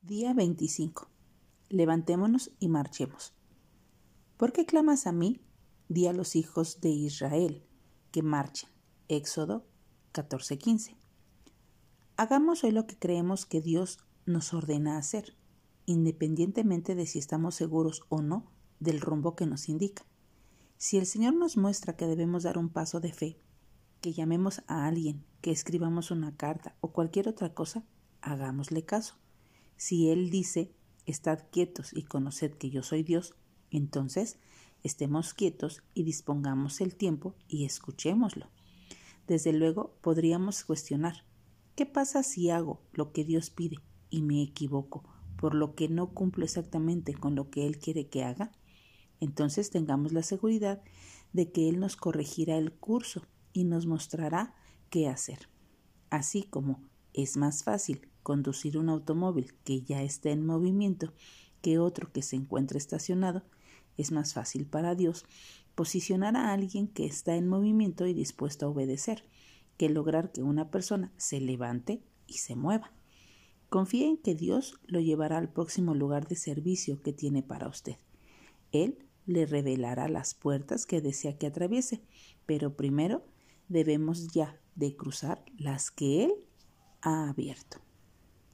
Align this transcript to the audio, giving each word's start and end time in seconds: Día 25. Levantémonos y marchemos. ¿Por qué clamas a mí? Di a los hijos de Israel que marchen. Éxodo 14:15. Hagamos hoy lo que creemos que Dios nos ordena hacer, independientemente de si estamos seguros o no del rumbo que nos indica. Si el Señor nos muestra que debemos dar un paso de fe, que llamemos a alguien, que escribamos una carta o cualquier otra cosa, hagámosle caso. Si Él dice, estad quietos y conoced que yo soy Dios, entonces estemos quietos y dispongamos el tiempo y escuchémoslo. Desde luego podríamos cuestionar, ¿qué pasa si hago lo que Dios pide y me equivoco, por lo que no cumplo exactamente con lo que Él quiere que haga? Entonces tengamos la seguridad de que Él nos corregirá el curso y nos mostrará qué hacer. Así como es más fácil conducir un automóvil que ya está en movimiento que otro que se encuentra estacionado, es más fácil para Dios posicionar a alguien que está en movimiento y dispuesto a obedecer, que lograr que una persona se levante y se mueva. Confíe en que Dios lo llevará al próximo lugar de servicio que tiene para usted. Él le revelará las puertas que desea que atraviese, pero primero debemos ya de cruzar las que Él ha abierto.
Día 0.00 0.32
25. 0.32 1.10
Levantémonos 1.68 2.52
y 2.60 2.68
marchemos. 2.68 3.34
¿Por 4.36 4.52
qué 4.52 4.64
clamas 4.64 5.08
a 5.08 5.12
mí? 5.12 5.42
Di 5.88 6.06
a 6.06 6.12
los 6.12 6.36
hijos 6.36 6.80
de 6.80 6.88
Israel 6.88 7.66
que 8.12 8.22
marchen. 8.22 8.70
Éxodo 9.08 9.66
14:15. 10.12 10.96
Hagamos 12.16 12.62
hoy 12.62 12.70
lo 12.70 12.86
que 12.86 12.96
creemos 12.96 13.44
que 13.44 13.60
Dios 13.60 13.98
nos 14.24 14.54
ordena 14.54 14.98
hacer, 14.98 15.36
independientemente 15.84 16.94
de 16.94 17.04
si 17.04 17.18
estamos 17.18 17.56
seguros 17.56 18.02
o 18.08 18.22
no 18.22 18.52
del 18.78 19.00
rumbo 19.00 19.34
que 19.34 19.46
nos 19.46 19.68
indica. 19.68 20.06
Si 20.76 20.96
el 20.96 21.06
Señor 21.06 21.34
nos 21.34 21.56
muestra 21.56 21.96
que 21.96 22.06
debemos 22.06 22.44
dar 22.44 22.56
un 22.56 22.68
paso 22.68 23.00
de 23.00 23.12
fe, 23.12 23.40
que 24.00 24.12
llamemos 24.12 24.62
a 24.68 24.86
alguien, 24.86 25.24
que 25.42 25.50
escribamos 25.50 26.12
una 26.12 26.36
carta 26.36 26.76
o 26.80 26.92
cualquier 26.92 27.28
otra 27.28 27.52
cosa, 27.52 27.84
hagámosle 28.22 28.84
caso. 28.84 29.16
Si 29.78 30.10
Él 30.10 30.28
dice, 30.28 30.74
estad 31.06 31.44
quietos 31.52 31.92
y 31.94 32.02
conoced 32.02 32.52
que 32.52 32.68
yo 32.68 32.82
soy 32.82 33.04
Dios, 33.04 33.36
entonces 33.70 34.38
estemos 34.82 35.34
quietos 35.34 35.84
y 35.94 36.02
dispongamos 36.02 36.80
el 36.80 36.96
tiempo 36.96 37.36
y 37.46 37.64
escuchémoslo. 37.64 38.48
Desde 39.28 39.52
luego 39.52 39.94
podríamos 40.02 40.64
cuestionar, 40.64 41.24
¿qué 41.76 41.86
pasa 41.86 42.24
si 42.24 42.50
hago 42.50 42.82
lo 42.92 43.12
que 43.12 43.24
Dios 43.24 43.50
pide 43.50 43.76
y 44.10 44.22
me 44.22 44.42
equivoco, 44.42 45.04
por 45.36 45.54
lo 45.54 45.76
que 45.76 45.88
no 45.88 46.12
cumplo 46.12 46.44
exactamente 46.44 47.14
con 47.14 47.36
lo 47.36 47.48
que 47.48 47.64
Él 47.64 47.78
quiere 47.78 48.08
que 48.08 48.24
haga? 48.24 48.50
Entonces 49.20 49.70
tengamos 49.70 50.12
la 50.12 50.24
seguridad 50.24 50.82
de 51.32 51.52
que 51.52 51.68
Él 51.68 51.78
nos 51.78 51.94
corregirá 51.94 52.56
el 52.56 52.72
curso 52.72 53.28
y 53.52 53.62
nos 53.62 53.86
mostrará 53.86 54.56
qué 54.90 55.06
hacer. 55.08 55.48
Así 56.10 56.42
como 56.42 56.82
es 57.12 57.36
más 57.36 57.62
fácil 57.62 58.08
conducir 58.28 58.76
un 58.76 58.90
automóvil 58.90 59.54
que 59.64 59.80
ya 59.80 60.02
está 60.02 60.28
en 60.28 60.44
movimiento 60.44 61.14
que 61.62 61.78
otro 61.78 62.12
que 62.12 62.20
se 62.20 62.36
encuentra 62.36 62.76
estacionado, 62.76 63.42
es 63.96 64.12
más 64.12 64.34
fácil 64.34 64.66
para 64.66 64.94
Dios 64.94 65.24
posicionar 65.74 66.36
a 66.36 66.52
alguien 66.52 66.88
que 66.88 67.06
está 67.06 67.36
en 67.36 67.48
movimiento 67.48 68.06
y 68.06 68.12
dispuesto 68.12 68.66
a 68.66 68.68
obedecer, 68.68 69.24
que 69.78 69.88
lograr 69.88 70.30
que 70.30 70.42
una 70.42 70.70
persona 70.70 71.10
se 71.16 71.40
levante 71.40 72.02
y 72.26 72.34
se 72.34 72.54
mueva. 72.54 72.92
Confíe 73.70 74.06
en 74.06 74.18
que 74.18 74.34
Dios 74.34 74.78
lo 74.84 75.00
llevará 75.00 75.38
al 75.38 75.50
próximo 75.50 75.94
lugar 75.94 76.28
de 76.28 76.36
servicio 76.36 77.00
que 77.00 77.14
tiene 77.14 77.42
para 77.42 77.66
usted. 77.66 77.96
Él 78.72 78.98
le 79.24 79.46
revelará 79.46 80.06
las 80.06 80.34
puertas 80.34 80.84
que 80.84 81.00
desea 81.00 81.38
que 81.38 81.46
atraviese, 81.46 82.02
pero 82.44 82.76
primero 82.76 83.24
debemos 83.68 84.28
ya 84.28 84.60
de 84.74 84.96
cruzar 84.96 85.46
las 85.56 85.90
que 85.90 86.24
Él 86.24 86.34
ha 87.00 87.30
abierto. 87.30 87.87